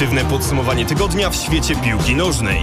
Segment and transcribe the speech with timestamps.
[0.00, 2.58] Obiektywne podsumowanie tygodnia w świecie piłki nożnej.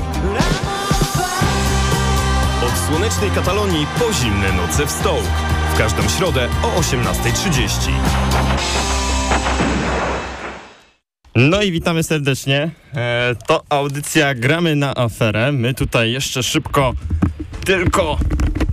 [2.65, 5.23] Od słonecznej Katalonii po zimne noce w Stołk.
[5.73, 7.91] W każdą środę o 18.30.
[11.35, 12.71] No i witamy serdecznie.
[12.95, 15.51] E, to audycja Gramy na aferę.
[15.51, 16.93] My tutaj jeszcze szybko
[17.65, 18.17] tylko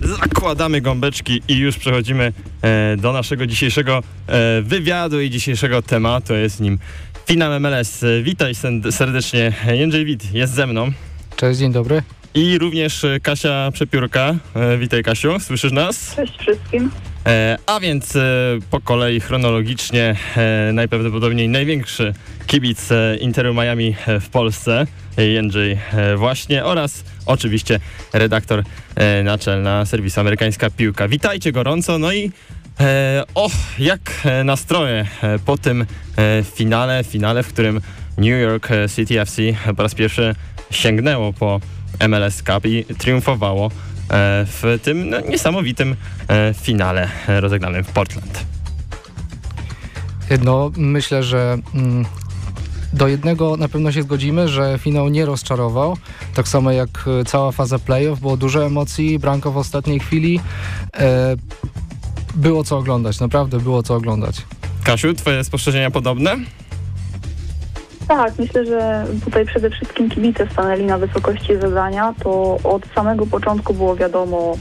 [0.01, 6.33] zakładamy gąbeczki i już przechodzimy e, do naszego dzisiejszego e, wywiadu i dzisiejszego tematu.
[6.33, 6.79] Jest nim
[7.27, 8.05] finał MLS.
[8.23, 8.53] Witaj
[8.91, 9.53] serdecznie.
[9.73, 10.91] Jędrzej Wit jest ze mną.
[11.35, 12.01] Cześć, dzień dobry.
[12.33, 14.35] I również Kasia Przepiórka.
[14.55, 16.15] E, witaj Kasiu, słyszysz nas?
[16.15, 16.91] Cześć wszystkim.
[17.25, 18.21] E, a więc e,
[18.71, 20.15] po kolei chronologicznie
[20.73, 22.13] najprawdopodobniej największy
[22.47, 22.89] kibic
[23.19, 24.87] Interu Miami w Polsce,
[25.17, 25.79] Jędrzej
[26.15, 27.79] właśnie oraz oczywiście
[28.13, 28.63] redaktor
[29.23, 31.07] naczelna serwisu Amerykańska Piłka.
[31.07, 32.31] Witajcie gorąco, no i
[33.35, 35.85] o, jak e, nastroje e, po tym
[36.17, 37.81] e, finale, finale, w którym
[38.17, 39.41] New York City FC
[39.77, 40.35] po raz pierwszy
[40.71, 41.59] sięgnęło po
[42.09, 43.71] MLS Cup i triumfowało
[44.45, 45.95] w tym no, niesamowitym
[46.61, 48.45] finale rozegranym w Portland.
[50.43, 52.05] No, myślę, że mm,
[52.93, 55.97] do jednego na pewno się zgodzimy, że finał nie rozczarował.
[56.33, 60.39] Tak samo jak cała faza playoff, było dużo emocji, branko w ostatniej chwili.
[60.97, 61.35] E,
[62.35, 64.41] było co oglądać, naprawdę było co oglądać.
[64.83, 66.35] Kasiu, twoje spostrzeżenia podobne?
[68.07, 72.13] Tak, myślę, że tutaj przede wszystkim kibice stanęli na wysokości zadania.
[72.23, 74.57] To od samego początku było wiadomo,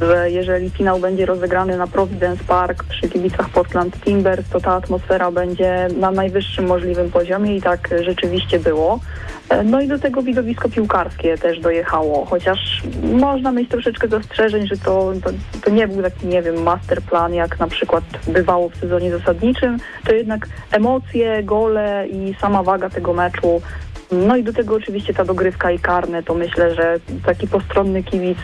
[0.00, 5.30] że jeżeli finał będzie rozegrany na Providence Park przy kibicach Portland Timbers, to ta atmosfera
[5.30, 9.00] będzie na najwyższym możliwym poziomie i tak rzeczywiście było.
[9.64, 15.12] No i do tego widowisko piłkarskie też dojechało, chociaż można mieć troszeczkę zastrzeżeń, że to,
[15.24, 15.30] to,
[15.64, 20.12] to, nie był taki, nie wiem, masterplan, jak na przykład bywało w sezonie zasadniczym, to
[20.12, 23.62] jednak emocje, gole i sama waga tego meczu,
[24.12, 28.38] no i do tego oczywiście ta dogrywka i karne, to myślę, że taki postronny kibic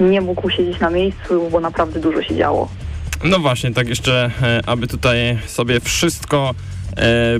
[0.00, 2.68] nie mógł siedzieć na miejscu, bo naprawdę dużo się działo.
[3.24, 6.73] No właśnie, tak jeszcze, e, aby tutaj sobie wszystko E,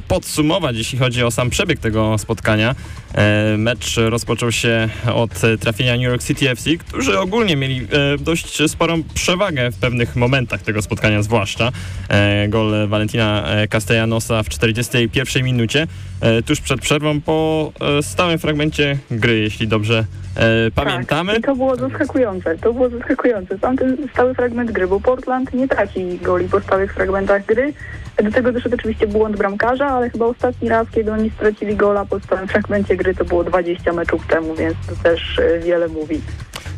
[0.08, 2.74] podsumować, jeśli chodzi o sam przebieg tego spotkania.
[3.14, 8.70] E, mecz rozpoczął się od trafienia New York City FC, którzy ogólnie mieli e, dość
[8.70, 11.72] sporą przewagę w pewnych momentach tego spotkania, zwłaszcza.
[12.48, 15.86] Gol Valentina Castellanosa w 41 minucie,
[16.46, 17.72] tuż przed przerwą po
[18.02, 20.04] stałym fragmencie gry, jeśli dobrze
[20.74, 21.32] pamiętamy.
[21.32, 23.58] Tak, i to było zaskakujące, to było zaskakujące.
[23.58, 27.72] Tamten stały fragment gry, bo Portland nie traci goli po stałych fragmentach gry,
[28.22, 32.20] do tego doszedł oczywiście błąd bramkarza, ale chyba ostatni raz, kiedy oni stracili gola po
[32.20, 36.20] stałym fragmencie gry, to było 20 meczów temu, więc to też e, wiele mówi.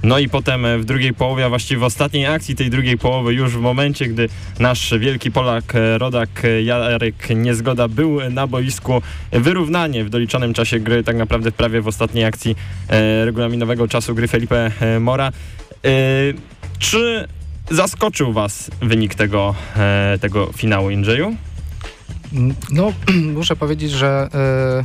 [0.06, 3.34] No i potem e, w drugiej połowie, a właściwie w ostatniej akcji tej drugiej połowy,
[3.34, 4.28] już w momencie, gdy
[4.58, 9.02] nasz wielki Polak, e, rodak Jarek Niezgoda był na boisku,
[9.32, 12.56] wyrównanie w doliczonym czasie gry, tak naprawdę prawie w ostatniej akcji
[13.24, 15.32] regulaminowego czasu gry Felipe Mora.
[16.78, 17.28] Czy
[17.70, 21.36] zaskoczył Was wynik tego, e, tego finału Injeju?
[22.70, 22.92] No,
[23.34, 24.84] muszę powiedzieć, że e,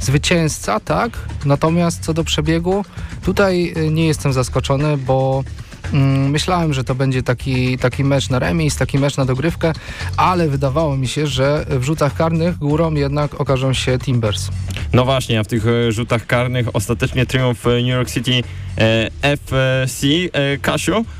[0.00, 1.10] zwycięzca, tak,
[1.44, 2.84] natomiast co do przebiegu,
[3.22, 5.44] tutaj e, nie jestem zaskoczony, bo
[5.92, 9.72] mm, Myślałem, że to będzie taki, taki mecz na remis, taki mecz na dogrywkę,
[10.16, 14.48] ale wydawało mi się, że w rzutach karnych górą jednak okażą się Timbers.
[14.92, 18.42] No właśnie, a w tych e, rzutach karnych ostatecznie triumf New York City
[19.22, 20.06] FC.
[20.62, 21.17] Kasiu, E,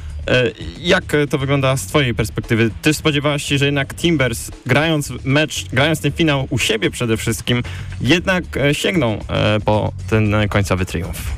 [0.79, 2.71] jak to wygląda z twojej perspektywy?
[2.83, 7.63] Ty spodziewałaś się, że jednak Timbers grając mecz, grając ten finał u siebie przede wszystkim,
[8.01, 11.33] jednak e, sięgną e, po ten końcowy triumf?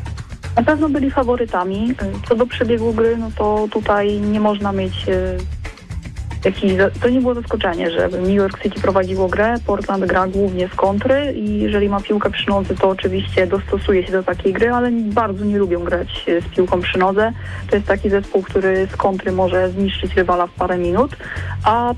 [0.56, 1.94] Na pewno byli faworytami.
[2.28, 4.94] Co do przebiegu gry, no to tutaj nie można mieć
[6.44, 10.74] Jaki, to nie było zaskoczenie, że New York City prowadziło grę, Portland gra głównie z
[10.74, 14.90] kontry i jeżeli ma piłkę przy nodze, to oczywiście dostosuje się do takiej gry, ale
[14.92, 17.32] bardzo nie lubią grać z piłką przy nodze.
[17.70, 21.16] To jest taki zespół, który z kontry może zniszczyć rywala w parę minut,
[21.64, 21.94] a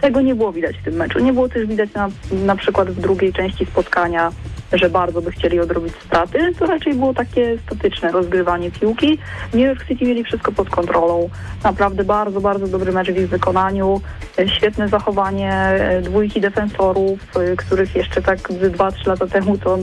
[0.00, 1.18] tego nie było widać w tym meczu.
[1.18, 2.08] Nie było też widać na,
[2.44, 4.32] na przykład w drugiej części spotkania
[4.72, 9.18] że bardzo by chcieli odrobić straty, to raczej było takie statyczne rozgrywanie piłki.
[9.54, 11.30] New York City mieli wszystko pod kontrolą.
[11.64, 14.00] Naprawdę bardzo, bardzo dobry mecz w ich wykonaniu.
[14.46, 19.78] Świetne zachowanie e, dwójki defensorów, e, których jeszcze tak 2-3 lata temu to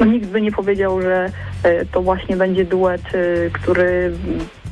[0.00, 1.30] no, nikt by nie powiedział, że
[1.62, 3.02] e, to właśnie będzie duet,
[3.52, 4.12] który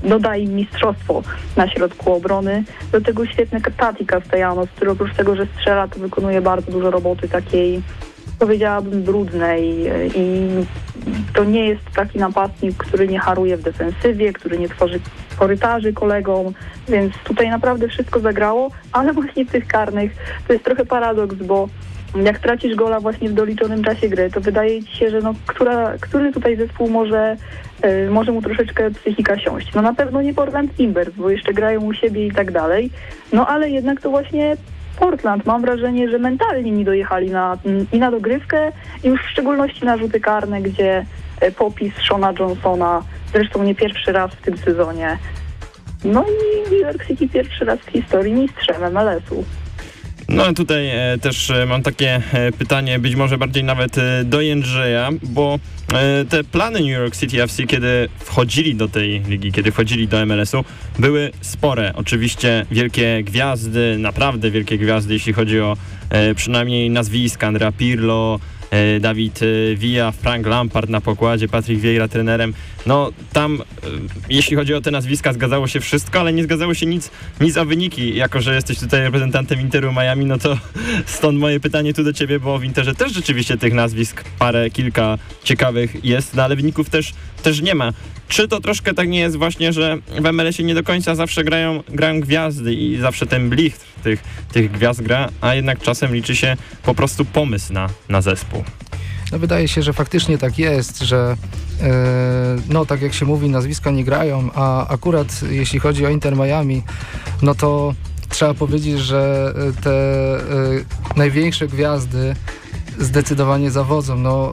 [0.02, 1.22] dodaje im mistrzostwo
[1.56, 2.64] na środku obrony.
[2.92, 7.28] Do tego świetny Tati Castellanos, który oprócz tego, że strzela, to wykonuje bardzo dużo roboty
[7.28, 7.82] takiej
[8.38, 10.48] powiedziałabym brudnej i
[11.34, 15.00] to nie jest taki napastnik, który nie haruje w defensywie, który nie tworzy
[15.38, 16.52] korytarzy kolegom,
[16.88, 20.12] więc tutaj naprawdę wszystko zagrało, ale właśnie w tych karnych
[20.46, 21.68] to jest trochę paradoks, bo
[22.24, 25.94] jak tracisz gola właśnie w doliczonym czasie gry, to wydaje ci się, że no, która,
[26.00, 27.36] który tutaj zespół może,
[27.84, 29.74] y, może mu troszeczkę psychika siąść.
[29.74, 32.90] No na pewno nie Portland Timbers, bo jeszcze grają u siebie i tak dalej.
[33.32, 34.56] No ale jednak to właśnie
[34.98, 35.46] Portland.
[35.46, 37.58] Mam wrażenie, że mentalnie nie dojechali na,
[37.92, 38.72] i na dogrywkę,
[39.04, 41.06] i już w szczególności na rzuty karne, gdzie
[41.42, 43.02] y, popis Shona Johnsona,
[43.32, 45.18] zresztą nie pierwszy raz w tym sezonie.
[46.04, 49.44] No i New York City pierwszy raz w historii mistrzem MLS-u.
[50.28, 54.40] No tutaj e, też e, mam takie e, pytanie, być może bardziej nawet e, do
[54.40, 55.77] Jędrzeja, bo e,
[56.28, 60.64] te plany New York City FC, kiedy wchodzili do tej ligi, kiedy wchodzili do MLS-u,
[60.98, 61.92] były spore.
[61.94, 65.76] Oczywiście wielkie gwiazdy, naprawdę wielkie gwiazdy, jeśli chodzi o
[66.10, 68.57] e, przynajmniej nazwiska, Andrea Pirlo, e,
[69.00, 72.54] Dawid e, Villa, Frank Lampard na pokładzie, Patrick Vieira trenerem.
[72.86, 73.86] No tam, e,
[74.30, 77.10] jeśli chodzi o te nazwiska, zgadzało się wszystko, ale nie zgadzało się nic,
[77.40, 78.14] nic o wyniki.
[78.14, 80.58] Jako, że jesteś tutaj reprezentantem Interu Miami, no to
[81.06, 85.18] stąd moje pytanie tu do ciebie, bo w Interze też rzeczywiście tych nazwisk parę, kilka
[85.44, 87.12] ciekawych jest, no ale wyników też,
[87.42, 87.92] też nie ma.
[88.28, 91.82] Czy to troszkę tak nie jest właśnie, że w MLS-ie nie do końca zawsze grają,
[91.88, 94.22] grają gwiazdy i zawsze ten blichtr tych,
[94.52, 98.64] tych gwiazd gra, a jednak czasem liczy się po prostu pomysł na, na zespół?
[99.32, 101.36] No wydaje się, że faktycznie tak jest, że
[101.80, 106.36] e, no tak jak się mówi, nazwiska nie grają, a akurat jeśli chodzi o Inter
[106.36, 106.82] Miami,
[107.42, 107.94] no to
[108.28, 112.34] trzeba powiedzieć, że e, te e, największe gwiazdy
[112.98, 114.16] zdecydowanie zawodzą.
[114.16, 114.52] No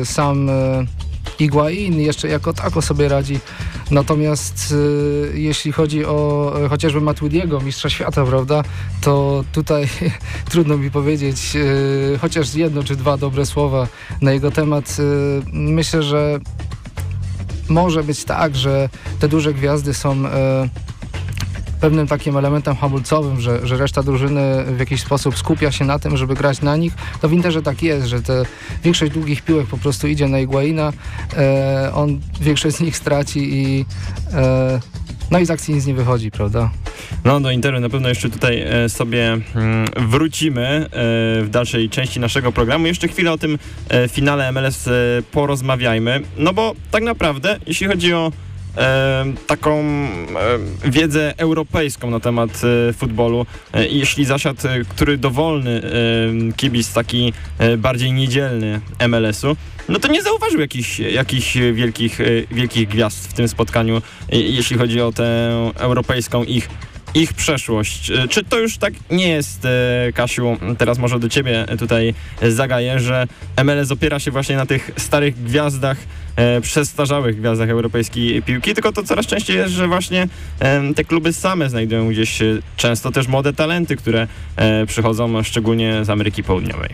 [0.00, 0.50] e, sam
[1.38, 3.38] Iguain jeszcze jako tako sobie radzi.
[3.90, 4.74] Natomiast
[5.34, 8.62] e, jeśli chodzi o e, chociażby Matuidiego, mistrza świata, prawda,
[9.00, 9.88] to tutaj
[10.50, 13.88] trudno mi powiedzieć e, chociaż jedno czy dwa dobre słowa
[14.22, 14.96] na jego temat.
[14.98, 15.02] E,
[15.52, 16.40] myślę, że
[17.68, 18.88] może być tak, że
[19.20, 20.68] te duże gwiazdy są e,
[21.80, 26.16] pewnym takim elementem hamulcowym, że, że reszta drużyny w jakiś sposób skupia się na tym,
[26.16, 26.92] żeby grać na nich.
[27.20, 28.42] To w Interze tak jest, że te
[28.84, 30.92] większość długich piłek po prostu idzie na Iguaina,
[31.36, 33.84] e, on większość z nich straci i
[34.32, 34.80] e,
[35.30, 36.70] no i z akcji nic nie wychodzi, prawda?
[37.24, 40.88] No do Interu na pewno jeszcze tutaj e, sobie mm, wrócimy e,
[41.42, 42.86] w dalszej części naszego programu.
[42.86, 44.92] Jeszcze chwilę o tym e, finale MLS e,
[45.32, 46.20] porozmawiajmy.
[46.36, 48.32] No bo tak naprawdę, jeśli chodzi o
[49.46, 52.50] taką e, wiedzę europejską na temat
[52.88, 55.82] e, futbolu, e, jeśli zasiadł e, który dowolny
[56.50, 59.56] e, kibic, taki e, bardziej niedzielny MLS-u,
[59.88, 64.78] no to nie zauważył jakichś, jakichś wielkich, e, wielkich gwiazd w tym spotkaniu, e, jeśli
[64.78, 66.68] chodzi o tę europejską ich
[67.14, 68.10] ich przeszłość.
[68.10, 72.14] E, Czy to już tak nie jest, e, Kasiu, teraz może do ciebie tutaj
[72.48, 73.26] zagaję, że
[73.64, 75.98] MLS opiera się właśnie na tych starych gwiazdach,
[76.36, 80.28] e, przestarzałych gwiazdach europejskiej piłki, tylko to coraz częściej jest, że właśnie
[80.60, 84.26] e, te kluby same znajdują gdzieś e, często też młode talenty, które
[84.56, 86.90] e, przychodzą szczególnie z Ameryki Południowej.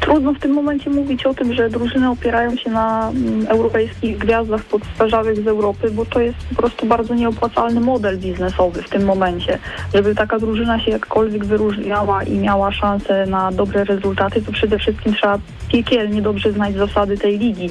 [0.00, 4.64] Trudno w tym momencie mówić o tym, że drużyny opierają się na mm, europejskich gwiazdach
[4.64, 9.58] podstarzałych z Europy, bo to jest po prostu bardzo nieopłacalny model biznesowy w tym momencie.
[9.94, 15.14] Żeby taka drużyna się jakkolwiek wyróżniała i miała szansę na dobre rezultaty, to przede wszystkim
[15.14, 15.38] trzeba
[15.68, 17.70] piekielnie dobrze znać zasady tej ligi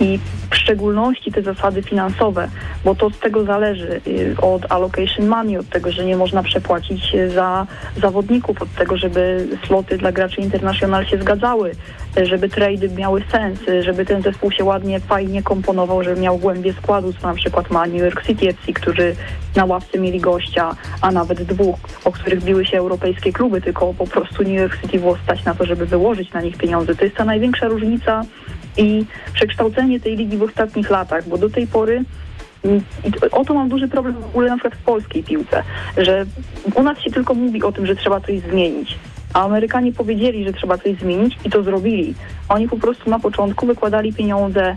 [0.00, 0.18] i
[0.50, 2.48] w szczególności te zasady finansowe,
[2.84, 7.14] bo to z tego zależy y, od allocation money, od tego, że nie można przepłacić
[7.14, 7.66] y, za
[8.00, 11.72] zawodników, od tego, żeby sloty dla graczy international się zgadzały,
[12.18, 16.72] y, żeby trady miały sens, żeby ten zespół się ładnie, fajnie komponował, żeby miał głębię
[16.72, 19.16] składu, co na przykład ma New York City FC, którzy
[19.56, 24.06] na ławce mieli gościa, a nawet dwóch, o których biły się europejskie kluby, tylko po
[24.06, 26.94] prostu New York City było stać na to, żeby wyłożyć na nich pieniądze.
[26.94, 28.24] To jest ta największa różnica
[28.76, 32.04] i przekształcenie tej ligi w ostatnich latach, bo do tej pory
[32.64, 32.82] mm,
[33.32, 35.62] o to mam duży problem w ogóle na przykład w polskiej piłce,
[35.96, 36.26] że
[36.74, 38.98] u nas się tylko mówi o tym, że trzeba coś zmienić.
[39.32, 42.14] A Amerykanie powiedzieli, że trzeba coś zmienić i to zrobili.
[42.48, 44.76] Oni po prostu na początku wykładali pieniądze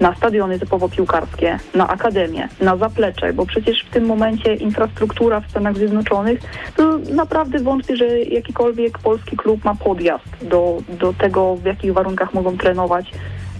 [0.00, 5.50] na stadiony typowo piłkarskie, na akademię, na zaplecze, bo przecież w tym momencie infrastruktura w
[5.50, 6.40] Stanach Zjednoczonych,
[6.76, 12.34] to naprawdę wątpię, że jakikolwiek polski klub ma podjazd do, do tego, w jakich warunkach
[12.34, 13.10] mogą trenować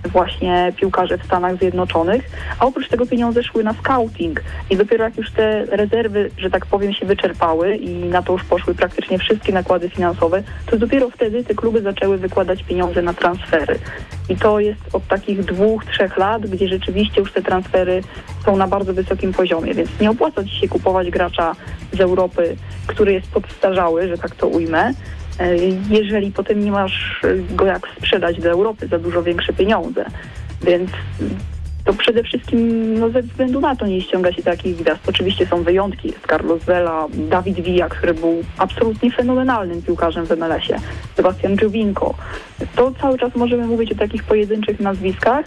[0.08, 4.42] właśnie piłkarze w Stanach Zjednoczonych, a oprócz tego pieniądze szły na scouting.
[4.70, 8.44] I dopiero jak już te rezerwy, że tak powiem, się wyczerpały i na to już
[8.44, 13.78] poszły praktycznie wszystkie nakłady finansowe, to dopiero wtedy te kluby zaczęły wykładać pieniądze na transfery.
[14.28, 18.02] I to jest od takich dwóch, trzech lat, gdzie rzeczywiście już te transfery
[18.44, 21.56] są na bardzo wysokim poziomie, więc nie opłaca ci się kupować gracza
[21.92, 24.92] z Europy, który jest podstarzały, że tak to ujmę,
[25.90, 30.04] jeżeli potem nie masz e, go jak sprzedać do Europy za dużo większe pieniądze.
[30.62, 30.90] Więc
[31.84, 35.08] to przede wszystkim no, ze względu na to nie ściąga się takich gwiazd.
[35.08, 40.80] Oczywiście są wyjątki, jest Carlos Vela, Dawid Villa, który był absolutnie fenomenalnym piłkarzem w MLS-ie,
[41.16, 42.14] Sebastian Giovinco.
[42.76, 45.46] To cały czas możemy mówić o takich pojedynczych nazwiskach,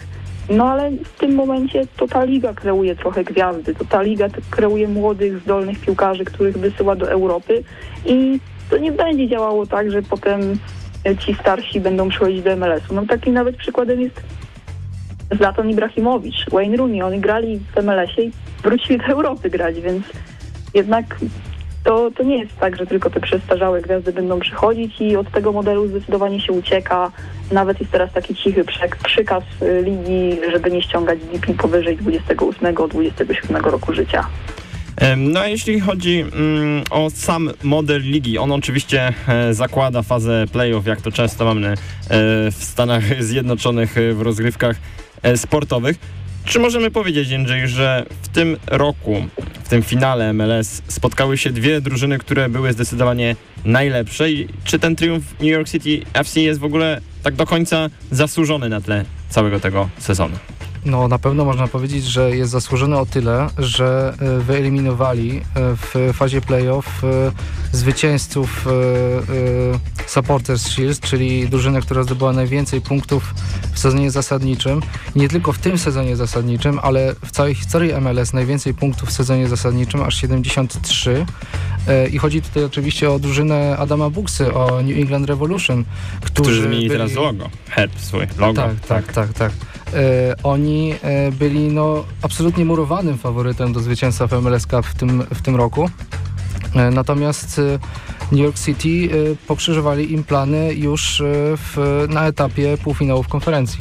[0.50, 4.88] no ale w tym momencie to ta liga kreuje trochę gwiazdy, to ta liga kreuje
[4.88, 7.62] młodych, zdolnych piłkarzy, których wysyła do Europy
[8.06, 10.58] i to nie będzie działało tak, że potem
[11.18, 12.94] ci starsi będą przychodzić do MLS-u.
[12.94, 14.22] No takim nawet przykładem jest
[15.30, 17.02] Zlatan Ibrahimowicz, Wayne Rooney.
[17.02, 20.06] Oni grali w MLS-ie i wrócili do Europy grać, więc
[20.74, 21.16] jednak
[21.84, 25.52] to, to nie jest tak, że tylko te przestarzałe gwiazdy będą przychodzić i od tego
[25.52, 27.12] modelu zdecydowanie się ucieka.
[27.52, 28.64] Nawet jest teraz taki cichy
[29.04, 34.26] przykaz y, ligi, żeby nie ściągać DP powyżej 28-27 roku życia.
[35.16, 40.86] No a jeśli chodzi mm, o sam model ligi, on oczywiście e, zakłada fazę playoff,
[40.86, 41.76] jak to często mamy e,
[42.50, 44.76] w Stanach Zjednoczonych e, w rozgrywkach
[45.22, 45.96] e, sportowych.
[46.44, 49.26] Czy możemy powiedzieć, Jędrzej, że w tym roku,
[49.64, 54.96] w tym finale MLS spotkały się dwie drużyny, które były zdecydowanie najlepsze i czy ten
[54.96, 59.60] triumf New York City FC jest w ogóle tak do końca zasłużony na tle całego
[59.60, 60.36] tego sezonu?
[60.84, 66.12] No na pewno można powiedzieć, że jest zasłużony o tyle, że e, wyeliminowali e, w
[66.14, 67.32] fazie playoff e,
[67.72, 68.66] zwycięzców
[70.06, 73.34] Supporters Shield, czyli drużynę, która zdobyła najwięcej punktów
[73.72, 74.80] w sezonie zasadniczym.
[75.16, 79.48] Nie tylko w tym sezonie zasadniczym, ale w całej historii MLS najwięcej punktów w sezonie
[79.48, 81.26] zasadniczym, aż 73.
[82.12, 85.84] I chodzi tutaj oczywiście o drużynę Adama Buksy, o New England Revolution,
[86.20, 87.00] którzy, którzy zmienili byli...
[87.00, 88.62] teraz logo, herb swój, logo.
[88.62, 89.52] Tak, tak, tak, tak.
[89.94, 95.22] E, oni e, byli no, absolutnie murowanym faworytem do zwycięstwa w MLS Cup w tym,
[95.34, 95.90] w tym roku.
[96.74, 97.60] E, natomiast
[98.32, 99.08] New York City
[99.46, 101.22] pokrzyżowali im plany już
[101.56, 103.80] w, na etapie półfinałów konferencji.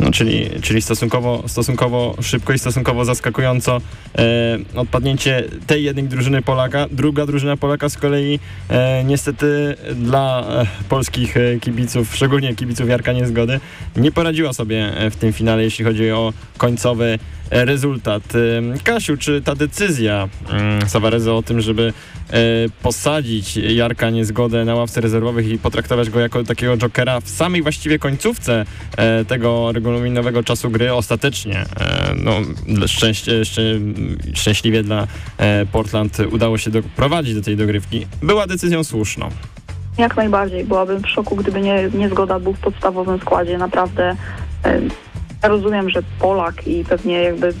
[0.00, 3.80] No, czyli, czyli stosunkowo, stosunkowo szybko i stosunkowo zaskakująco
[4.18, 6.86] e, odpadnięcie tej jednej drużyny Polaka.
[6.90, 13.12] Druga drużyna Polaka z kolei e, niestety dla e, polskich e, kibiców, szczególnie kibiców Jarka
[13.12, 13.60] Niezgody,
[13.96, 17.18] nie poradziła sobie e, w tym finale, jeśli chodzi o końcowy
[17.50, 18.22] rezultat.
[18.84, 21.92] Kasiu, czy ta decyzja mm, Savarezo o tym, żeby
[22.82, 27.98] posadzić Jarka Niezgodę na ławce rezerwowych i potraktować go jako takiego jokera w samej właściwie
[27.98, 28.64] końcówce
[29.28, 32.32] tego regulaminowego czasu gry ostatecznie, e, no,
[32.86, 33.62] szczęście, szczę,
[34.34, 35.06] szczęśliwie dla
[35.38, 39.30] e, Portland udało się doprowadzić do tej dogrywki, była decyzją słuszną.
[39.98, 40.64] Jak najbardziej.
[40.64, 43.58] Byłabym w szoku, gdyby nie, nie zgoda był w podstawowym składzie.
[43.58, 44.16] Naprawdę
[44.64, 44.80] e,
[45.48, 47.52] rozumiem, że Polak i pewnie jakby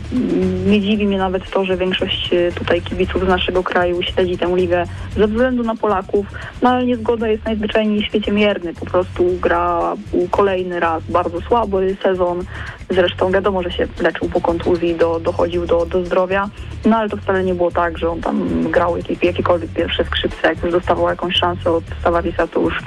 [0.66, 4.56] nie dziwi mnie nawet to, że większość e, tutaj kibiców z naszego kraju śledzi tę
[4.56, 4.84] ligę
[5.16, 6.26] ze względu na Polaków,
[6.62, 8.74] no ale niezgoda jest najzwyczajniej w świecie mierny.
[8.74, 9.94] Po prostu gra
[10.30, 12.44] kolejny raz bardzo słaby sezon.
[12.90, 16.48] Zresztą wiadomo, że się leczył po kontuzji, do, dochodził do, do zdrowia,
[16.84, 20.48] no ale to wcale nie było tak, że on tam grał jakie, jakiekolwiek pierwsze skrzypce,
[20.48, 22.78] jak już dostawał jakąś szansę od Savarisa, to już,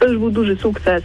[0.00, 1.02] to już był duży sukces.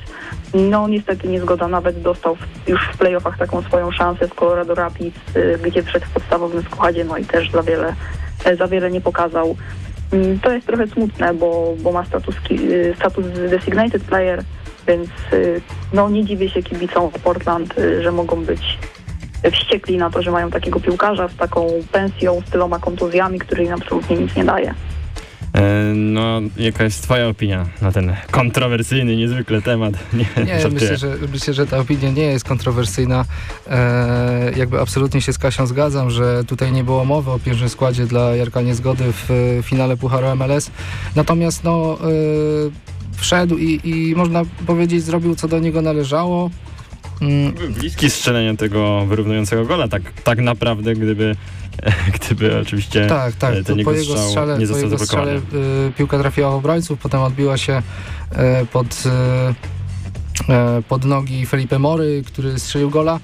[0.54, 2.38] No niestety niezgoda, nawet dostał
[2.68, 7.06] już w playoffach taką swoją szansę w Colorado Rapids, y, gdzie przed w podstawowym składzie,
[7.06, 7.96] no i też za wiele,
[8.46, 9.56] e, za wiele nie pokazał.
[10.12, 14.44] Mm, to jest trochę smutne, bo, bo ma status, y, status designated player,
[14.88, 15.62] więc y,
[15.94, 18.78] no nie dziwię się kibicom Portland, że mogą być
[19.52, 23.74] wściekli na to, że mają takiego piłkarza z taką pensją, z tyloma kontuzjami, który im
[23.74, 24.74] absolutnie nic nie daje.
[25.56, 29.94] E, no, jaka jest twoja opinia na ten kontrowersyjny niezwykle temat?
[30.14, 33.26] Nie, nie myślę, że, myślę, że ta opinia nie jest kontrowersyjna.
[33.68, 38.06] E, jakby absolutnie się z Kasią zgadzam, że tutaj nie było mowy o pierwszym składzie
[38.06, 40.72] dla Jarka Niezgody w finale Pucharu MLS.
[41.16, 42.06] Natomiast no, e,
[43.18, 46.50] wszedł i, i można powiedzieć zrobił co do niego należało.
[47.22, 47.54] Mm.
[47.74, 51.36] Bliski strzelenia tego wyrównującego gola, tak, tak naprawdę, gdyby
[52.16, 55.42] gdyby oczywiście tak, tak, ten jego po jego strzale, nie został po jego strzale, y,
[55.98, 57.82] piłka trafiła w obrońców, potem odbiła się
[58.62, 63.20] y, pod, y, pod nogi Felipe Mory, który strzelił gola.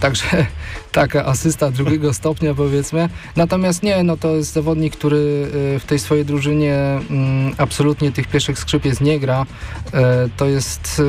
[0.00, 0.46] Także
[0.92, 3.08] taka asysta drugiego stopnia powiedzmy.
[3.36, 5.48] Natomiast nie, no to jest zawodnik, który
[5.80, 6.76] w tej swojej drużynie
[7.10, 9.46] mm, absolutnie tych pierwszych skrzypiec nie gra.
[10.36, 11.02] To jest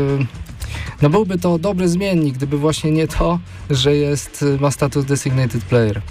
[1.02, 6.02] no byłby to dobry zmiennik, gdyby właśnie nie to, że jest, ma status designated player.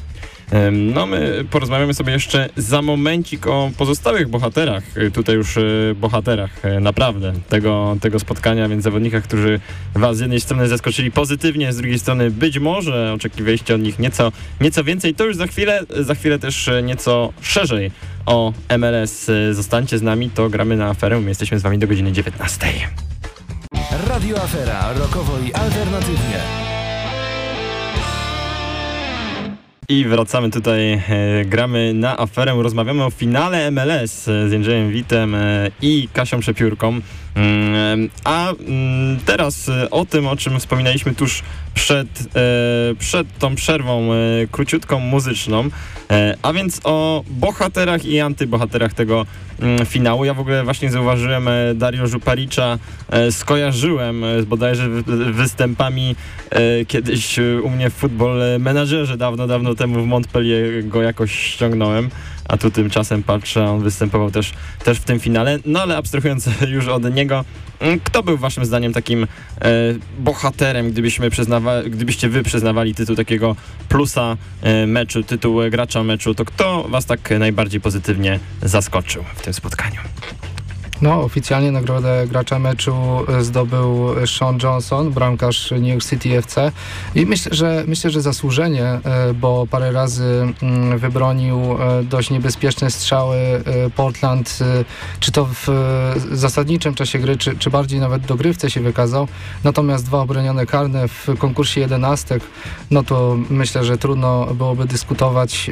[0.72, 6.64] No my porozmawiamy sobie jeszcze za momencik o pozostałych bohaterach, y, tutaj już y, bohaterach
[6.64, 9.60] y, naprawdę tego, tego spotkania, więc zawodnikach, którzy
[9.94, 14.32] was z jednej strony zaskoczyli pozytywnie, z drugiej strony być może oczekiwaliście od nich nieco,
[14.60, 17.90] nieco więcej, to już za chwilę, za chwilę też nieco szerzej
[18.26, 19.30] o MLS.
[19.52, 22.66] Zostańcie z nami, to gramy na aferę, my jesteśmy z wami do godziny 19.
[24.04, 26.40] Radio Afera, rokowo i alternatywnie.
[29.88, 35.70] I wracamy tutaj, e, gramy na aferę, rozmawiamy o finale MLS z Jędrzejem Witem e,
[35.82, 37.00] i Kasią Przepiórką.
[37.36, 41.42] Mm, a mm, teraz e, o tym, o czym wspominaliśmy tuż
[41.74, 44.16] przed, e, przed tą przerwą e,
[44.50, 45.68] króciutką muzyczną,
[46.10, 49.26] e, a więc o bohaterach i antybohaterach tego
[49.60, 50.24] mm, finału.
[50.24, 52.78] Ja w ogóle właśnie zauważyłem e, Dario Żuparicza,
[53.10, 56.16] e, skojarzyłem z bodajże wy- występami
[56.88, 62.10] kiedyś u mnie w futbol menadżerze dawno, dawno temu w Montpellier go jakoś ściągnąłem,
[62.48, 64.52] a tu tymczasem patrzę, on występował też,
[64.84, 65.58] też w tym finale.
[65.66, 67.44] No ale abstrahując już od niego,
[67.80, 69.26] mm, kto był waszym zdaniem takim e,
[70.18, 73.56] bohaterem, gdybyśmy przyznawa, gdybyście wy przyznawali tytuł takiego
[73.88, 79.54] plusa e, meczu, tytuł gracza meczu, to kto was tak najbardziej pozytywnie zaskoczył w tym
[79.54, 80.00] spotkaniu?
[81.02, 82.94] No, oficjalnie nagrodę gracza meczu
[83.40, 86.72] zdobył Sean Johnson, bramkarz New York City FC
[87.14, 89.00] i myślę, że, myślę, że zasłużenie, e,
[89.34, 94.58] bo parę razy mm, wybronił e, dość niebezpieczne strzały e, Portland,
[95.20, 95.68] czy to w
[96.32, 99.28] zasadniczym czasie gry, czy, czy bardziej nawet dogrywce się wykazał,
[99.64, 102.42] natomiast dwa obronione karne w konkursie jedenastek,
[102.90, 105.70] no to myślę, że trudno byłoby dyskutować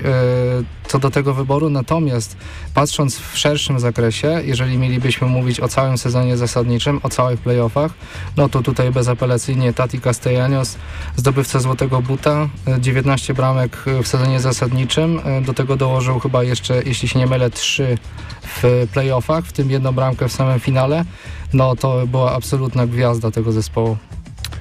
[0.89, 2.37] co do tego wyboru, natomiast
[2.75, 7.93] patrząc w szerszym zakresie, jeżeli mielibyśmy mówić o całym sezonie zasadniczym, o całych playoffach,
[8.37, 10.77] no to tutaj bezapelacyjnie Tati Castellanos,
[11.17, 16.43] zdobywca Złotego Buta, e, 19 bramek e, w sezonie zasadniczym, e, do tego dołożył chyba
[16.45, 17.99] jeszcze, jeśli się nie mylę, 3
[18.43, 21.05] w playoffach, w tym jedną bramkę w samym finale,
[21.53, 23.97] no to była absolutna gwiazda tego zespołu.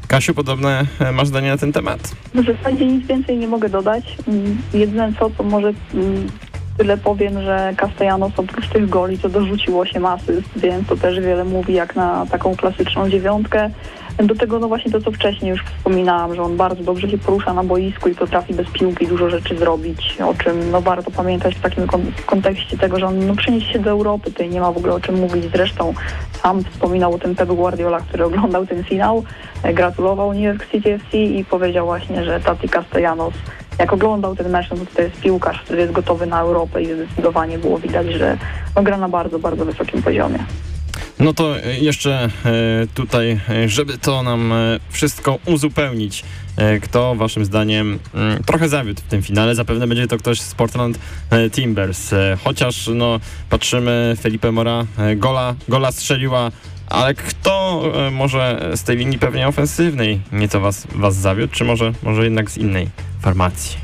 [0.08, 2.16] Kasiu, podobne e, masz zdanie na ten temat?
[2.34, 4.18] W zasadzie nic więcej nie mogę dodać.
[4.28, 6.28] Mm, Jedyne co, to może mm,
[6.78, 11.44] tyle powiem, że Castellanos oprócz tych goli to dorzucił 8 asyst, więc to też wiele
[11.44, 13.70] mówi jak na taką klasyczną dziewiątkę.
[14.18, 17.54] Do tego no właśnie to, co wcześniej już wspominałam, że on bardzo dobrze się porusza
[17.54, 21.62] na boisku i potrafi bez piłki dużo rzeczy zrobić, o czym no warto pamiętać w
[21.62, 21.88] takim
[22.26, 25.00] kontekście tego, że on no, przeniesie się do Europy, tutaj nie ma w ogóle o
[25.00, 25.46] czym mówić.
[25.52, 25.94] Zresztą
[26.32, 29.24] sam wspominał o tym Pep Guardiola, który oglądał ten finał,
[29.64, 33.34] e, gratulował New York City FC i powiedział właśnie, że Tati Castellanos
[33.80, 37.58] jak oglądał ten mecz, no to jest piłkarz, który jest gotowy na Europę i zdecydowanie
[37.58, 38.38] było widać, że
[38.76, 40.40] no, gra na bardzo, bardzo wysokim poziomie.
[41.20, 42.50] No to jeszcze e,
[42.94, 46.24] tutaj, e, żeby to nam e, wszystko uzupełnić,
[46.82, 51.00] kto waszym zdaniem mm, trochę zawiódł w tym finale, zapewne będzie to ktoś z Portland
[51.52, 52.12] Timbers,
[52.44, 56.52] chociaż no patrzymy, Felipe Mora gola, gola strzeliła,
[56.94, 61.92] ale kto e, może z tej linii pewnie ofensywnej nieco was, was zawiódł, czy może,
[62.04, 62.88] może jednak z innej
[63.22, 63.78] formacji?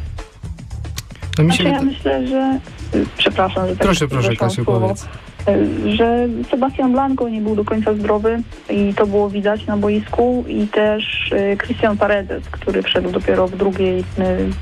[1.37, 2.59] No mi się Znaczy, ja myślę, że...
[2.95, 5.05] y, Przepraszam, że tak Proszę, proszę Kasiu, powiedz.
[5.49, 10.45] Y, że Sebastian Blanco nie był do końca zdrowy i to było widać na boisku
[10.47, 14.03] i też Christian Paredes, który wszedł dopiero w drugiej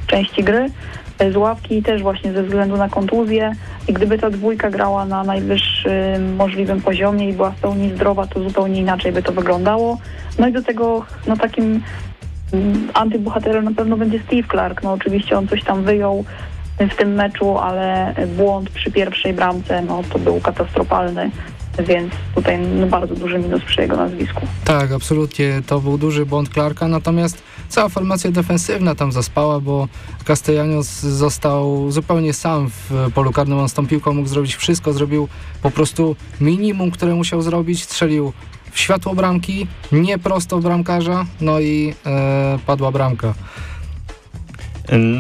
[0.08, 0.70] części gry
[1.32, 3.52] z ławki też właśnie ze względu na kontuzję
[3.88, 8.44] i gdyby ta dwójka grała na najwyższym możliwym poziomie i była w pełni zdrowa, to
[8.44, 9.98] zupełnie inaczej by to wyglądało.
[10.40, 11.82] No i do tego no takim
[12.54, 14.84] mm, antybohaterem na pewno będzie Steve Clark.
[14.84, 16.26] No oczywiście on coś tam wyjął
[16.80, 21.32] w tym meczu, ale błąd przy pierwszej bramce no, to był katastrofalny,
[21.80, 24.42] więc tutaj no, bardzo duży minus przy jego nazwisku.
[24.66, 29.88] Tak, absolutnie to był duży błąd Clarka, natomiast cała formacja defensywna tam zaspała, bo
[30.26, 35.28] Castellanos został zupełnie sam w polu karnym, on z tą piłką mógł zrobić wszystko, zrobił
[35.62, 38.34] po prostu minimum, które musiał zrobić, strzelił
[38.72, 43.34] w światło bramki, nie prosto bramkarza, no i e, padła bramka.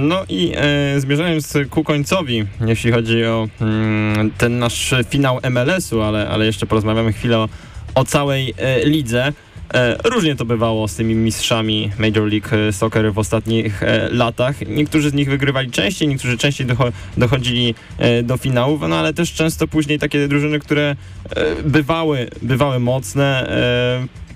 [0.07, 6.29] No i e, zmierzając ku końcowi, jeśli chodzi o mm, ten nasz finał MLS-u, ale,
[6.29, 7.49] ale jeszcze porozmawiamy chwilę o,
[7.95, 9.33] o całej e, lidze.
[9.73, 14.67] E, różnie to bywało z tymi mistrzami Major League Soccer w ostatnich e, latach.
[14.67, 19.33] Niektórzy z nich wygrywali częściej, niektórzy częściej docho dochodzili e, do finałów, no ale też
[19.33, 20.95] często później takie drużyny, które
[21.29, 23.49] e, bywały, bywały mocne,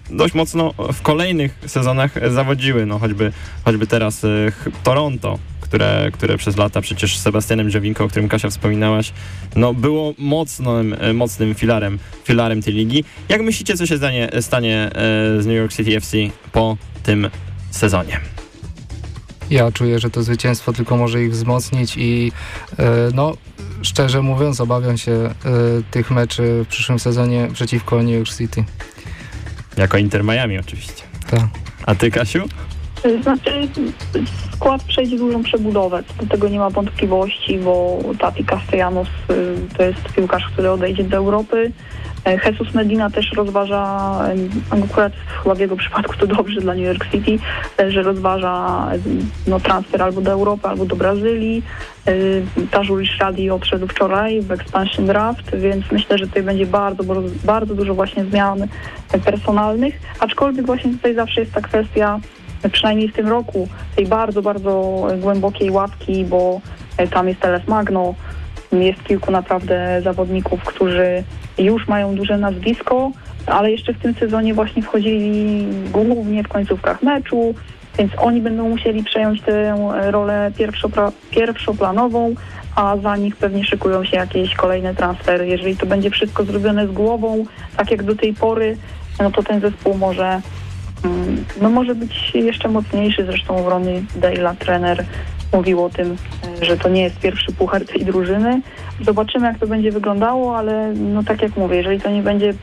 [0.10, 3.32] e, dość mocno w kolejnych sezonach zawodziły, no choćby,
[3.66, 4.28] choćby teraz e,
[4.84, 5.40] Toronto,
[5.72, 9.14] które, które przez lata przecież z Sebastianem Dziowinką, o którym Kasia wspominałaś,
[9.56, 13.04] no było mocnym, e, mocnym filarem, filarem tej ligi.
[13.30, 16.18] Jak myślicie, co się stanie, stanie e, z New York City FC
[16.52, 17.30] po tym
[17.70, 18.20] sezonie?
[19.50, 22.32] Ja czuję, że to zwycięstwo tylko może ich wzmocnić i
[22.80, 23.34] e, no,
[23.82, 25.30] szczerze mówiąc, obawiam się
[25.92, 28.64] tych meczy w przyszłym sezonie przeciwko New York City.
[29.78, 31.04] Jako Inter Miami oczywiście.
[31.30, 31.48] Tak.
[31.86, 32.48] A ty, Kasiu?
[33.22, 33.68] Znaczy
[34.54, 40.02] skład przejdzie dużą przebudowę, do tego nie ma wątpliwości, bo Tati Castellanos y, to jest
[40.16, 41.72] piłkarz, który odejdzie do Europy.
[42.26, 46.86] E, Jesus Medina też rozważa, em, akurat chyba w jego przypadku to dobrze dla New
[46.86, 47.40] York City,
[47.80, 48.88] e, że rozważa
[49.48, 51.64] no, transfer albo do Europy, albo do Brazylii.
[52.08, 52.14] E,
[52.72, 57.04] Tajul Shadi odszedł wczoraj w expansion draft, więc myślę, że tutaj będzie bardzo,
[57.44, 58.68] bardzo, dużo właśnie zmian
[59.12, 64.08] e, personalnych, aczkolwiek właśnie tutaj zawsze jest ta kwestia, e, przynajmniej w tym roku, tej
[64.08, 66.62] bardzo, bardzo e, głębokiej ławki, bo
[66.98, 68.16] e, tam jest Teles Magno,
[68.72, 71.24] jest kilku naprawdę zawodników, którzy
[71.58, 73.12] już mają duże nazwisko,
[73.46, 77.56] ale jeszcze w tym sezonie właśnie wchodzili głównie w końcówkach meczu,
[77.98, 79.76] więc oni będą musieli przejąć tę
[80.12, 82.36] rolę pierwszopra- pierwszoplanową,
[82.76, 85.48] a za nich pewnie szykują się jakieś kolejne transfery.
[85.48, 87.46] Jeżeli to będzie wszystko zrobione z głową,
[87.78, 88.78] tak jak do tej pory,
[89.20, 90.42] no to ten zespół może,
[91.62, 93.26] no może być jeszcze mocniejszy.
[93.26, 95.06] Zresztą Rony Dale'a, trener,
[95.54, 96.18] mówił o tym,
[96.62, 98.62] e, że to nie jest pierwszy puchar tej drużyny.
[99.02, 102.54] Zobaczymy, jak to będzie wyglądało, ale no tak jak mówię, jeżeli to nie będzie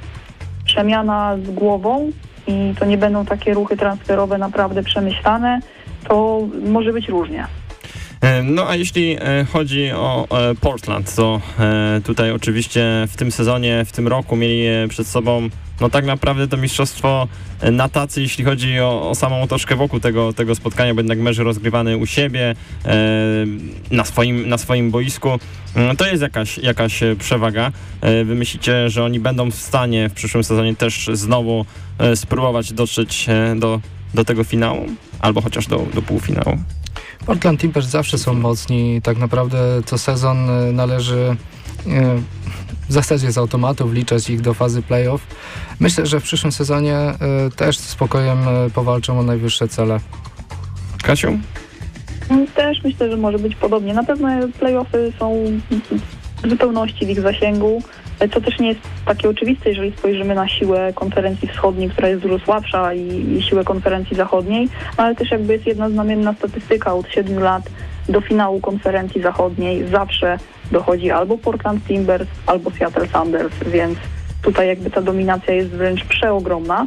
[0.65, 2.11] przemiana z głową
[2.47, 5.61] i to nie będą takie ruchy transferowe naprawdę przemyślane,
[6.09, 7.47] to może być różnie.
[8.21, 11.41] E, No a jeśli e, chodzi o e, Portland, to
[12.05, 15.49] tutaj oczywiście w tym sezonie, w tym roku mieli przed sobą
[15.81, 17.29] no tak naprawdę to mistrzostwo
[17.73, 21.39] na tacy, jeśli chodzi o, o samą otoczkę wokół tego, tego spotkania, bo jednak mecz
[21.39, 22.55] rozgrywany u siebie,
[23.91, 25.29] na, swoim, na swoim boisku.
[25.99, 27.73] To jest jakaś, jakaś przewaga.
[28.01, 31.65] Wy myślicie, że oni będą w stanie w przyszłym sezonie też znowu
[32.15, 33.27] spróbować dotrzeć
[33.57, 33.81] do,
[34.15, 34.87] do tego finału?
[35.21, 36.59] Albo chociaż do, do półfinału?
[37.27, 39.03] Portland Timbers zawsze są mocni.
[39.03, 41.37] Tak naprawdę co sezon y, należy
[41.87, 41.91] y,
[42.89, 45.27] w zasadzie z automatu wliczać ich do fazy playoff.
[45.81, 46.97] Myślę, że w przyszłym sezonie
[47.47, 48.39] y, też z spokojem
[48.75, 50.01] powalczą o najwyższe cele.
[51.03, 51.39] Kasiu?
[52.31, 53.95] Mm, Też myślę, że może być podobnie.
[53.95, 54.29] Na pewno
[54.59, 55.45] playoffy są
[56.45, 57.83] w zupełności w ich zasięgu,
[58.35, 62.39] co też nie jest takie oczywiste, jeżeli spojrzymy na siłę konferencji wschodniej, która jest dużo
[62.39, 67.09] słabsza i, i siłę konferencji zachodniej, no ale też jakby jest jedna znamienna statystyka od
[67.09, 67.63] 7 lat
[68.09, 70.39] do finału konferencji zachodniej zawsze
[70.73, 73.99] dochodzi albo Portland Timbers, albo Seattle Sanders, więc
[74.43, 76.87] tutaj jakby ta dominacja jest wręcz przeogromna.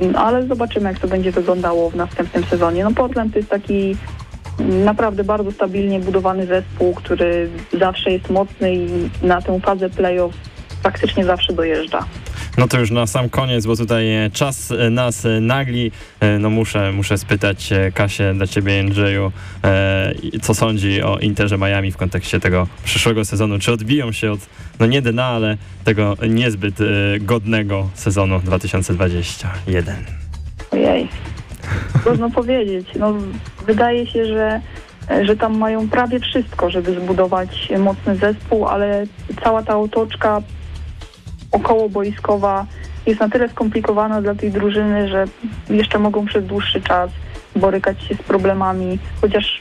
[0.00, 2.84] No, ale zobaczymy, jak to będzie wyglądało w następnym sezonie.
[2.84, 3.96] No Portland to jest taki
[4.84, 8.88] naprawdę bardzo stabilnie budowany zespół, który zawsze jest mocny i
[9.22, 10.34] na tę fazę playoff
[10.82, 12.04] praktycznie zawsze dojeżdża.
[12.58, 15.90] No to już na sam koniec, bo tutaj e, czas e, nas e, nagli.
[16.40, 19.32] No muszę, muszę spytać Kasię dla ciebie, Andrzeju,
[20.42, 23.58] co sądzi o Interze Miami w kontekście tego przyszłego sezonu?
[23.58, 24.40] Czy odbiją się od,
[24.80, 26.74] no nie dna, ale tego niezbyt
[27.20, 29.96] godnego sezonu 2021?
[30.70, 31.08] Ojej,
[32.04, 32.88] trudno powiedzieć.
[32.98, 33.14] No,
[33.66, 34.60] wydaje się, że,
[35.22, 39.06] że tam mają prawie wszystko, żeby zbudować mocny zespół, ale
[39.42, 40.42] cała ta otoczka
[41.52, 42.66] okołoboiskowa
[43.06, 45.24] jest na tyle skomplikowana dla tej drużyny, że
[45.70, 47.10] jeszcze mogą przez dłuższy czas
[47.56, 49.60] borykać się z problemami, chociaż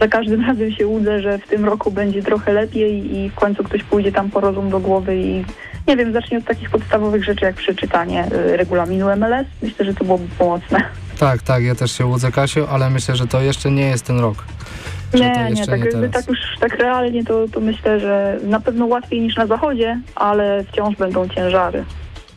[0.00, 3.64] za każdym razem się łudzę, że w tym roku będzie trochę lepiej i w końcu
[3.64, 5.44] ktoś pójdzie tam po rozum do głowy i
[5.88, 9.46] nie wiem, zacznie od takich podstawowych rzeczy jak przeczytanie y, regulaminu MLS.
[9.62, 10.84] Myślę, że to byłoby pomocne.
[11.18, 14.20] Tak, tak, ja też się łudzę Kasiu, ale myślę, że to jeszcze nie jest ten
[14.20, 14.44] rok.
[15.14, 16.10] Nie, nie, tak, teraz.
[16.12, 20.64] tak już tak realnie to, to myślę, że na pewno łatwiej niż na zachodzie, ale
[20.64, 21.84] wciąż będą ciężary.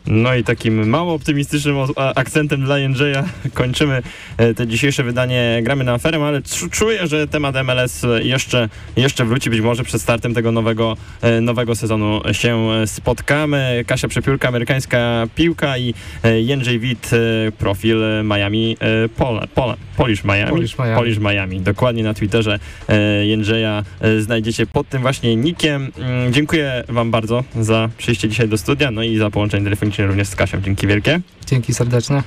[0.06, 4.02] No i takim mało optymistycznym akcentem dla Jędrzeja kończymy
[4.36, 9.24] e, te dzisiejsze wydanie Gramy na aferę, ale czu- czuję, że temat MLS jeszcze, jeszcze
[9.24, 13.84] wróci, być może przed startem tego nowego, e, nowego sezonu się spotkamy.
[13.86, 17.10] Kasia Przepiórka, amerykańska piłka i e, Jędrzej Wit,
[17.48, 20.50] e, profil Miami, e, Pola, Pola, Polish Miami.
[20.50, 20.96] Polish Miami.
[20.96, 21.60] Polish Miami.
[21.60, 25.92] Dokładnie na Twitterze e, Jędrzeja e, znajdziecie pod tym właśnie nikiem.
[25.98, 30.28] Mm, Dziękuję wam bardzo za przyjście dzisiaj do studia, no i za połączenie telefoniczne również
[30.28, 30.60] z Kasią.
[30.60, 31.20] Dzięki wielkie.
[31.46, 32.22] Dzięki serdeczne.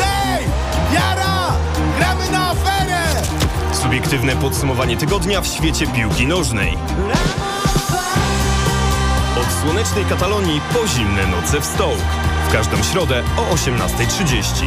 [0.00, 0.44] Hej!
[0.94, 1.52] Jara!
[1.98, 3.22] Gramy na aferę!
[3.72, 6.72] Subiektywne podsumowanie tygodnia w świecie piłki nożnej.
[9.40, 12.00] Od słonecznej Katalonii po zimne noce w Stołk.
[12.48, 14.66] W każdą środę o 18.30.